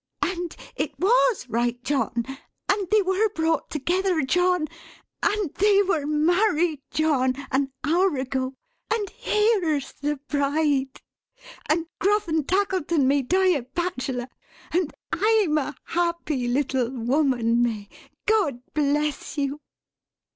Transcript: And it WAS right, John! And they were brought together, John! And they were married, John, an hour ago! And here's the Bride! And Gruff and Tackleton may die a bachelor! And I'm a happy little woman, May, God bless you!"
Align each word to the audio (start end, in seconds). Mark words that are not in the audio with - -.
And 0.23 0.55
it 0.75 0.97
WAS 0.97 1.45
right, 1.47 1.79
John! 1.83 2.25
And 2.67 2.87
they 2.89 3.03
were 3.03 3.29
brought 3.35 3.69
together, 3.69 4.23
John! 4.23 4.67
And 5.21 5.53
they 5.53 5.83
were 5.83 6.07
married, 6.07 6.81
John, 6.89 7.35
an 7.51 7.71
hour 7.83 8.17
ago! 8.17 8.55
And 8.91 9.11
here's 9.11 9.91
the 9.91 10.15
Bride! 10.27 10.99
And 11.69 11.85
Gruff 11.99 12.27
and 12.27 12.47
Tackleton 12.49 13.07
may 13.07 13.21
die 13.21 13.49
a 13.55 13.61
bachelor! 13.61 14.27
And 14.71 14.91
I'm 15.13 15.59
a 15.59 15.75
happy 15.83 16.47
little 16.47 16.89
woman, 16.89 17.61
May, 17.61 17.87
God 18.25 18.59
bless 18.73 19.37
you!" 19.37 19.61